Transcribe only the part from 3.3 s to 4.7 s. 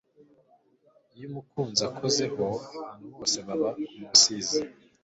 baba umusizi.”